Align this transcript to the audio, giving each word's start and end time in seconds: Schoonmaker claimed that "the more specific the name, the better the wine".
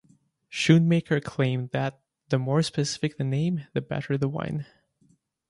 Schoonmaker 0.51 1.21
claimed 1.23 1.69
that 1.73 1.99
"the 2.29 2.39
more 2.39 2.63
specific 2.63 3.17
the 3.19 3.23
name, 3.23 3.67
the 3.73 3.81
better 3.81 4.17
the 4.17 4.27
wine". 4.27 4.65